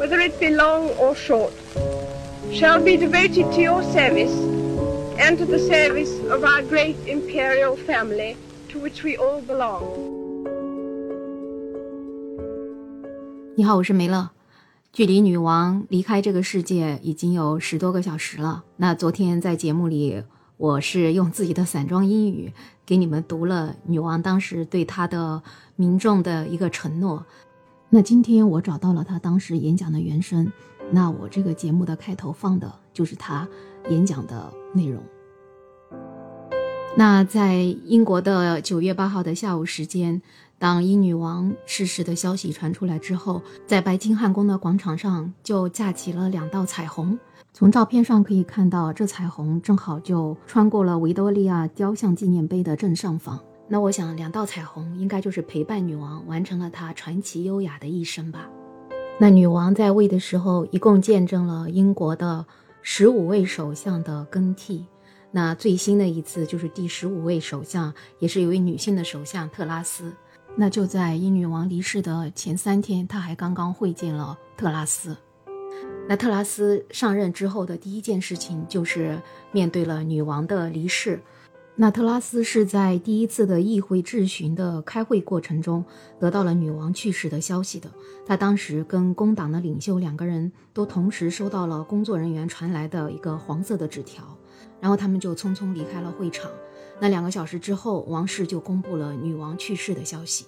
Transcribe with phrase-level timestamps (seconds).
[0.00, 1.52] whether it be long or short,
[2.50, 4.32] shall be devoted to your service
[5.18, 8.34] and to the service of our great imperial family
[8.70, 9.82] to which we all belong.
[13.54, 14.30] 你好，我是梅乐。
[14.90, 18.64] 距离女王离开这个世界已经有十多个小时了。
[18.78, 20.24] 那昨天在节目里，
[20.56, 22.50] 我是用自己的散装英语
[22.86, 25.42] 给你们读了女王当时对她的
[25.76, 27.22] 民众的一个承诺。
[27.92, 30.50] 那今天我找到了他当时演讲的原声，
[30.92, 33.48] 那我这个节目的开头放的就是他
[33.88, 35.02] 演讲的内容。
[36.96, 40.22] 那在英国的九月八号的下午时间。
[40.60, 47.18] 当英女王逝世的消息传出来之后，在白金汉宫的广场上就架起了两道彩虹。
[47.54, 53.40] 从照片上可以看到，这彩虹正好就穿过了维多利亚雕像纪念碑的正上方。
[53.72, 58.50] 那我想，两道彩虹应该就是陪伴女王完成了她传奇优雅的一生吧。
[59.16, 62.44] 那女王在位的时候，一共见证了英国的
[62.82, 64.84] 十五位首相的更替。
[65.30, 70.12] 那最新的一次就是第十五位首相，也是一位女性的首相特拉斯。
[70.56, 75.16] 那就在英女王离世的前三天，他还刚刚会见了特拉斯。
[76.08, 79.22] 那特拉斯上任之后的第一件事情就是
[79.52, 81.22] 面对了女王的离世。
[81.80, 85.82] 那特拉斯是在第一次的议会质询的开会过程中
[86.18, 87.90] 得到了女王去世的消息的。
[88.26, 94.22] 他当时跟工党的领袖两个人都同时收到了工作人员传来的一个黄色的纸条，
[94.78, 96.50] 然后他们就匆匆离开了会场。
[97.00, 100.44] 那两个小时之后，王室就公布了女王去世的消息。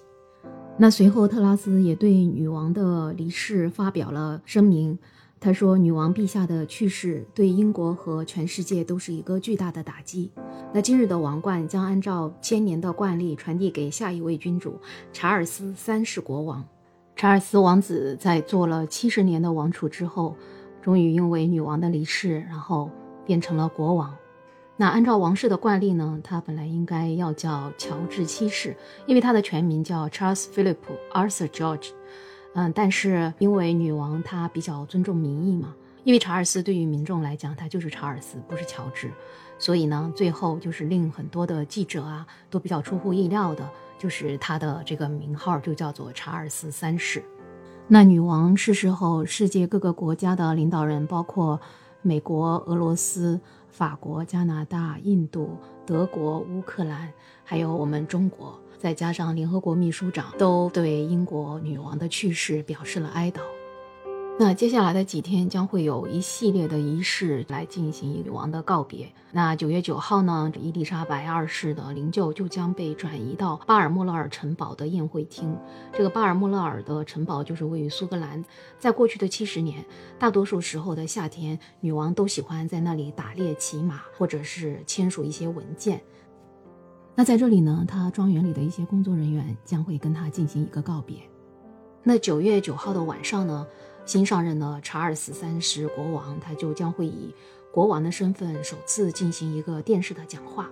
[0.77, 4.99] 那随后，特拉斯也对女王的离世发表了声明。
[5.43, 10.31] 他说：“女王陛下的去世对英国和全世界都是一个巨大的打击。
[10.71, 14.79] 那今日的王冠将按照千年的惯例传递给下一位君主
[15.11, 16.63] 查尔斯三世国王。
[17.17, 20.33] 查尔斯王子在做了七十年的王储之后，
[20.81, 22.89] 终于因为女王的离世，然后
[23.25, 24.15] 变成了国王。”
[24.77, 28.75] 那按照王室的惯例呢，他本来应该要叫乔治七世，
[29.05, 30.77] 因为他的全名叫 Charles Philip
[31.13, 31.89] Arthur George。
[32.53, 39.11] 嗯，但是因为女王她比较尊重民意嘛，因为查尔斯对于民众来讲他就是查尔斯，不是乔治，
[39.57, 47.23] 所以呢，最后就是令很多的记者啊都比较出乎意料的，就是他的这个名号就叫做查尔斯三世。
[47.87, 51.59] 那女王逝世后，世界各个国家的领导人，包括
[52.03, 53.41] 美国、俄罗斯。
[53.73, 57.11] 法国、加拿大、印度、德国、乌克兰，
[57.43, 63.41] 还有我们中国，再加上联合国秘书长，都对英国女王的去世表示了哀悼。
[64.39, 69.07] 那接下来的几天将会有一系列的仪式来进行女王的告别。
[69.31, 75.55] 那九月九号呢，伊丽莎白二世的灵柩就将被转移到巴尔莫勒尔城堡的宴会厅。
[75.93, 78.43] 这个巴尔莫勒尔的城堡就是位于苏格兰。
[78.79, 79.85] 在过去的七十年，
[80.17, 86.01] 大多数时候的夏天，女王都喜欢在那里打猎、骑马，或者是签署一些文件。
[87.13, 91.17] 那在这里呢，她庄园里的一些工作人员将会跟她进行一个告别。
[92.01, 93.65] 那九月九号的晚上呢？
[94.05, 97.33] 新上任的查尔斯三世国王，他就将会以
[97.71, 100.69] 国王的身份首次进行一个电视的讲话。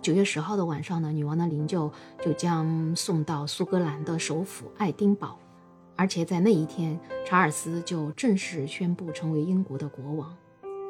[0.00, 1.90] 九月十号的晚上呢，女王的灵柩
[2.24, 5.36] 就将送到苏格兰的首府爱丁堡，
[5.96, 10.34] 而且在那一天，查尔斯就正式宣布成为英国的国王。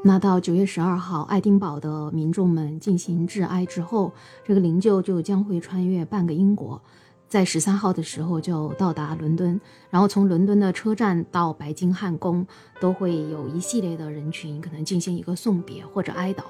[0.04, 4.12] 那到九月十二号，爱丁堡的民众们进行致哀之后，
[4.44, 6.80] 这个灵柩就将会穿越半个英国。
[7.30, 9.58] 在十三号的时候就到达伦敦，
[9.88, 12.44] 然后从伦敦的车站到白金汉宫，
[12.80, 16.42] 都会有一系列的人群可能进行一个送别或者哀悼。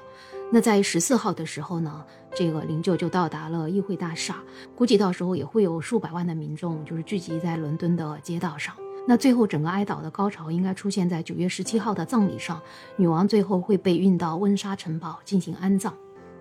[0.51, 2.03] 那在十四号的时候呢，
[2.33, 4.37] 这个灵柩就到达了议会大厦，
[4.75, 8.73] 估计到时候也会有数百万的民众就是聚集在伦敦的街道上。
[9.07, 12.59] 那最后整个哀悼的高潮应该出现在九月十七号的葬礼上，
[12.97, 15.93] 女王最后会被运到温莎城堡进行安葬。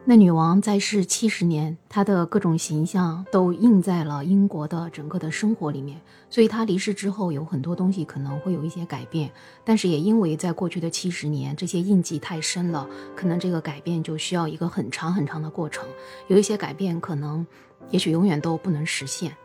[0.07, 9.31] 那女王在世七十年，她的各种形象都印在了英国的整个的生活里面，所以她离世之后有很多东西可能会有一些改变，
[9.63, 15.87] 但是也因为在过去的七十年，这些印记太深了，可能这个改变就需要一个很长很长的过程，
[16.29, 17.47] 有一些改变可能
[17.91, 19.37] 也许永远都不能实现。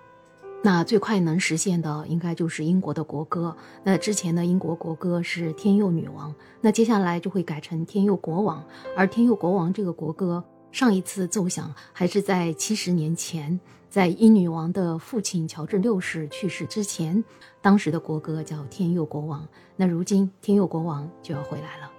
[0.65, 3.55] 那最快能实现的应该就是英国的国歌。
[3.83, 8.65] 那之前的英国国歌是天佑女王，那接下来就会改成天佑国王。
[8.97, 13.59] 而天佑国王这个国歌，上一次奏响还是在七十年前，
[13.91, 17.23] 在英女王的父亲乔治六世去世之前，
[17.61, 19.47] 当时的国歌叫天佑国王。
[19.75, 21.91] 那如今天佑国王就要回来了。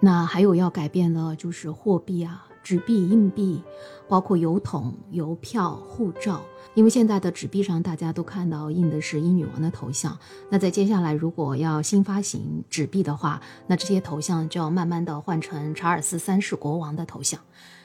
[0.00, 2.48] 那还有要改变的就是货币啊。
[2.62, 3.62] 纸币、硬币，
[4.08, 6.42] 包括邮筒、邮票、护照。
[6.74, 10.18] 因为现在的纸币上大家都看到印的是英女王的头像，
[10.48, 17.38] 那在接下来如果要新发行纸币的话，那这些头像就要慢慢的换成查尔斯三世国王的头像。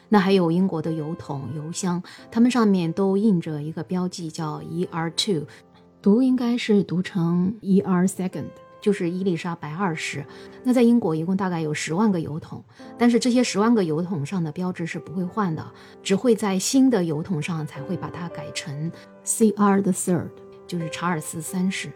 [0.07, 2.01] 那还有英国的邮筒、邮箱，
[2.31, 5.11] 它们上面都印着一个标记叫 E.R.
[5.11, 5.45] Two，
[6.01, 8.07] 读应该是读成 E.R.
[8.07, 8.66] Second。
[8.79, 10.25] 就是伊丽莎白二世。
[10.63, 12.63] 那在英国一共大概有十万个邮筒，
[12.97, 15.65] 但是这些十万个邮筒上的标志是不会换的，
[16.03, 18.91] 只会在新的邮筒上才会把它改成
[19.23, 19.81] C.R.
[19.81, 20.29] the Third，
[20.65, 21.91] 就是查尔斯三世。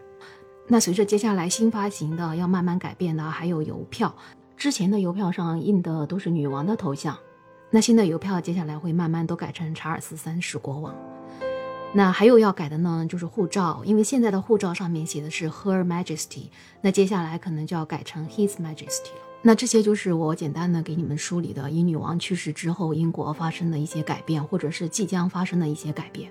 [0.68, 4.14] 那随着接下来新发行的要慢慢改变的，还有邮票，
[4.56, 7.18] 之前的邮票上印的都是女王的头像，
[7.70, 10.94] 那新的邮票接下来会慢慢都改成查尔斯三世国王。
[11.94, 16.48] 那还有要改的呢，就是护照，因为现在的护照上面写的是 Her Majesty，
[16.80, 19.22] 那接下来可能就要改成 His Majesty 了。
[19.44, 26.30] 那这些就是我简单的给你们梳理的，英女王去世之后英国发生的一些改变，或者是即将发生的一些改变。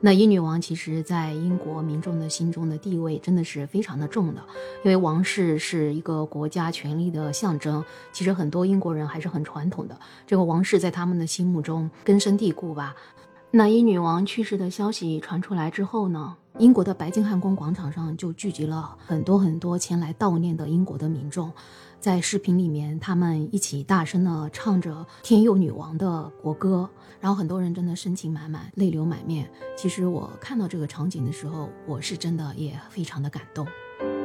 [0.00, 4.40] 那英女王其实在英国民众的心中的地位真的是非常的重的，
[4.84, 7.84] 因为王室是一个国家权力的象征。
[8.12, 12.94] 其实很多英国人还是很传统的，这个王室在他们的心目中根深蒂固吧。
[13.54, 21.52] 那英女王去世的消息传出来之后呢，英国的白金汉宫广场上就聚集了很多很多前来悼念的英国的民众，
[22.00, 26.88] 在视频里面，他们一起大声的唱着天佑女王的国歌，
[27.20, 29.46] 然后很多人真的深情满满，泪流满面。
[29.76, 33.66] 其实我看到这个场景的时候，我是真的也非常的感动。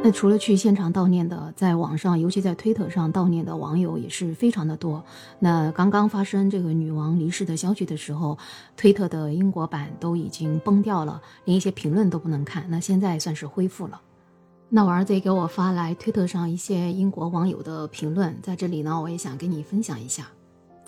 [0.04, 5.04] 那除了去现场悼念的，在网上，尤其在推特上悼念的网友也是非常的多。
[5.38, 8.38] 那刚刚发生这个女王离世的消息的时候，
[8.78, 12.66] 推特的英国版都已经崩掉了，连一些评论都不能看。
[12.70, 14.00] 那现在算是恢复了。
[14.70, 20.28] 那我儿子也给我发来推特上一些英国网友的评论，在这里呢，我也想跟你分享一下。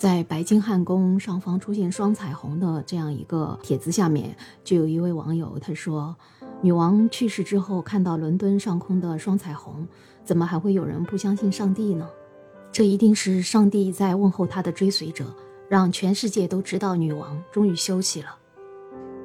[0.00, 6.16] 在白金汉宫上方出现双彩虹的这样一个帖子下面，就有一位网友他说。
[6.62, 9.86] 女王去世之后，看到伦敦上空的双彩虹，
[10.24, 12.08] 怎么还会有人不相信上帝呢？
[12.72, 15.26] 这一定是上帝在问候他的追随者，
[15.68, 18.34] 让全世界都知道女王终于休息了。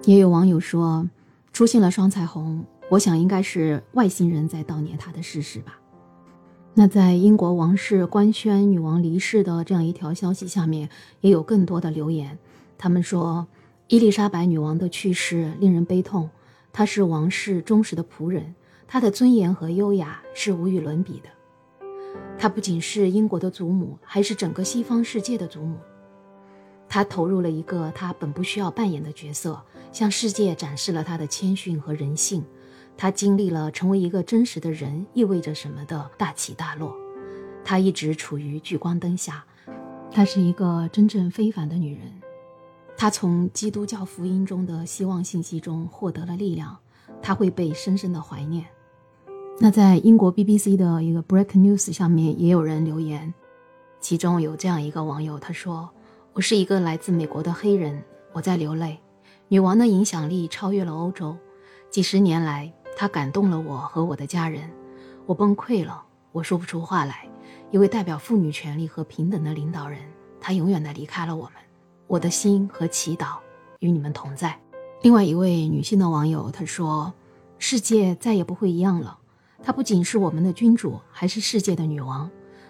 [0.03, 1.09] 也有网友说，
[1.53, 5.79] 出现了双彩虹，我想应该是外星人在悼念她的逝世吧。
[6.77, 10.89] 那在英国王室官宣女王离世的这样一条消息下面，
[11.21, 12.37] 也有更多的留言，
[12.77, 13.47] 他们说，
[13.87, 16.29] 伊丽莎白女王的去世令人悲痛。
[16.73, 18.53] 她是王室忠实的仆人，
[18.85, 21.29] 她的尊严和优雅是无与伦比的。
[22.37, 25.77] 她不仅是英国的祖母，还是整个西方世界的祖母。
[26.89, 29.61] 她投入了一个她本不需要扮演的角色，
[29.93, 32.43] 向世界展示了她的谦逊和人性。
[32.97, 36.95] 她经历了成为一个真实的人意味着什么的大起大落。
[37.63, 39.43] 她一直处于聚光灯下。
[40.11, 42.11] 她是一个真正非凡的女人。
[42.97, 46.77] 她从基督教福音中的希望信息中获得了力量，
[47.21, 48.65] 她会被深深的怀念。
[49.59, 53.33] 那在英国 BBC 的一个 Break News 下面也有人留言，
[53.99, 55.89] 其中有这样一个网友，他说
[56.33, 58.03] ：“我是一个来自美国的黑人，
[58.33, 58.99] 我在流泪。
[59.47, 61.37] 女王的影响力超越了欧洲，
[61.89, 64.69] 几十年来，她感动了我和我的家人。
[65.25, 67.27] 我崩溃了，我说不出话来。
[67.71, 69.99] 一位代表妇女权利和平等的领导人，
[70.39, 71.53] 他永远的离开了我们。”
[72.07, 73.37] 我的心和祈祷
[73.79, 74.55] 与你们同在。
[75.01, 77.11] 另外一位女性的网友她说
[77.57, 79.17] ：“世界再也不会一样了。
[79.63, 82.29] 她不仅是我们的君主，还是世界的女王。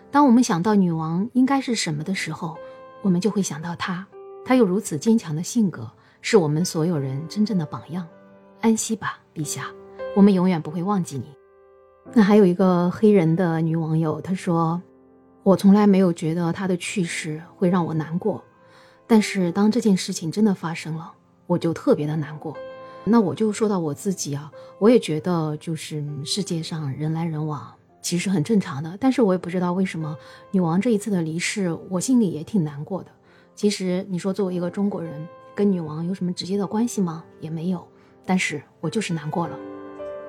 [0.09, 2.57] 当我们想到女王应该是什么的时候，
[3.01, 4.07] 我们就会想到她。
[4.45, 5.91] 她有如此坚强的性格，
[6.21, 8.07] 是我们所有人真正的榜样。
[8.61, 9.67] 安息吧，陛下，
[10.15, 11.25] 我们永远不会忘记你。”
[12.13, 14.81] 那还有一个黑人的女网友她说
[15.43, 18.43] ：“我从来没有觉得她的去世会让我难过。”
[19.07, 21.11] 但是当这件事情真的发生了，
[21.45, 22.55] 我就特别的难过。
[23.03, 28.97] 那我就说到我自己啊，我也觉得就是世界上人来人往，其实很正常的。
[28.99, 30.17] 但是我也不知道为什么
[30.49, 33.11] 女王这一次的离世，我心里也挺难过的。
[33.53, 37.23] 其实你说作为一个中国人，跟女王有什么直接的关系吗？
[37.39, 37.87] 也没有。
[38.25, 39.55] 但是我就是难过了。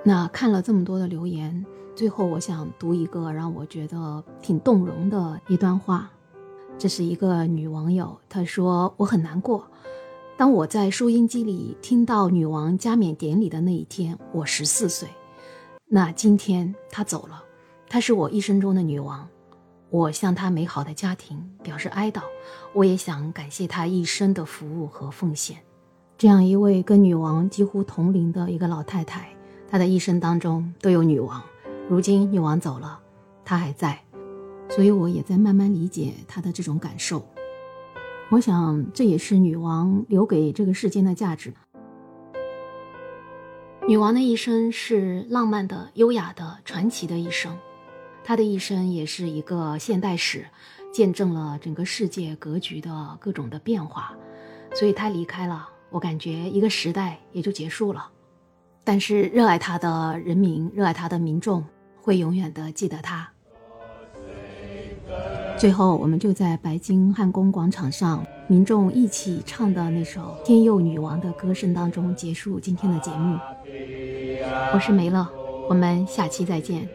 [0.08, 6.08] 那看了这么多的留言，最后我想读一个让我觉得挺动容的一段话。
[6.78, 9.66] 这是一个女网友，她说：“我很难过。
[10.36, 15.08] 当我在收音机里听到女王加冕典礼的那一天，我十四岁。
[15.88, 17.42] 那今天她走了，
[17.88, 19.28] 她是我一生中的女王。
[19.90, 22.20] 我向她美好的家庭表示哀悼，
[22.72, 25.56] 我也想感谢她一生的服务和奉献。
[26.16, 29.28] 这样一位跟女王几乎同龄的一个老太太，
[29.68, 31.42] 她的一生当中都有女王。
[31.88, 32.98] 如今女王走了，
[33.44, 33.98] 她还在。”
[34.68, 37.24] 所以我也在慢慢理解他的这种感受。
[38.30, 41.54] 我想这也是女王留给这个世间的价值。
[43.86, 47.56] 女王的一生是浪漫的、优雅的、传奇的一生，
[48.24, 50.44] 她的一生也是一个现代史，
[50.92, 54.12] 见证了整个世界格局的各种的变化。
[54.74, 58.10] 所以她离开了，我感觉一个时代也就结束了。
[58.86, 61.64] 但是热爱她的人民，热爱她的民众，
[62.00, 63.28] 会永远的记得她。
[65.58, 73.36] 最后，我们就在白金汉宫广场上，民众一起唱的那首《天佑女王》的歌声当中结束今天的节目。
[74.72, 75.26] 我是梅乐，
[75.68, 76.88] 我们下期再见。